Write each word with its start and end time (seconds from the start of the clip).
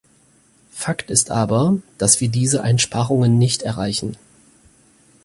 Fakt 0.71 1.11
ist 1.11 1.29
aber, 1.29 1.77
dass 1.99 2.21
wir 2.21 2.29
diese 2.29 2.63
Einsparungen 2.63 3.37
nicht 3.37 3.61
erreichen. 3.61 4.17